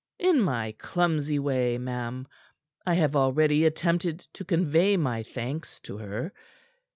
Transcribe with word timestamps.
"In 0.17 0.39
my 0.41 0.71
clumsy 0.79 1.37
way, 1.37 1.77
ma'am, 1.77 2.27
I 2.87 2.95
have 2.95 3.15
already 3.15 3.65
attempted 3.65 4.21
to 4.33 4.43
convey 4.43 4.97
my 4.97 5.21
thanks 5.21 5.79
to 5.81 5.99
her. 5.99 6.33